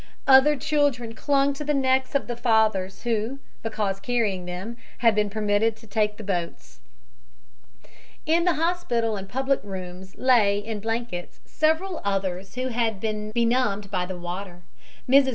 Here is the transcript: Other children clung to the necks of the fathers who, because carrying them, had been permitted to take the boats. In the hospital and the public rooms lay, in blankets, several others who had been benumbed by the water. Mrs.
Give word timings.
Other 0.25 0.55
children 0.55 1.13
clung 1.13 1.53
to 1.53 1.63
the 1.63 1.75
necks 1.75 2.15
of 2.15 2.25
the 2.25 2.35
fathers 2.35 3.03
who, 3.03 3.37
because 3.61 3.99
carrying 3.99 4.45
them, 4.45 4.77
had 5.05 5.13
been 5.13 5.29
permitted 5.29 5.75
to 5.75 5.85
take 5.85 6.17
the 6.17 6.23
boats. 6.23 6.79
In 8.25 8.43
the 8.45 8.55
hospital 8.55 9.15
and 9.15 9.27
the 9.27 9.31
public 9.31 9.59
rooms 9.61 10.17
lay, 10.17 10.57
in 10.57 10.79
blankets, 10.79 11.39
several 11.45 12.01
others 12.03 12.55
who 12.55 12.69
had 12.69 12.99
been 12.99 13.29
benumbed 13.29 13.91
by 13.91 14.07
the 14.07 14.17
water. 14.17 14.63
Mrs. 15.07 15.29